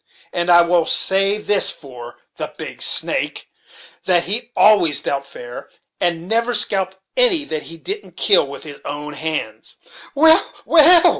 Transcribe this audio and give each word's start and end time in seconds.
And 0.33 0.49
I 0.49 0.63
will 0.63 0.87
say 0.87 1.37
this 1.37 1.69
for 1.69 2.15
the 2.37 2.51
'Big 2.57 2.81
Snake,' 2.81 3.47
that 4.05 4.23
he 4.23 4.49
always 4.55 4.99
dealt 4.99 5.27
fair, 5.27 5.69
and 5.99 6.27
never 6.27 6.55
scalped 6.55 6.97
any 7.15 7.43
that 7.45 7.61
he 7.69 7.77
didn't 7.77 8.17
kill 8.17 8.47
with 8.47 8.63
his 8.63 8.81
own 8.83 9.13
hands." 9.13 9.75
"Well, 10.15 10.51
well!" 10.65 11.03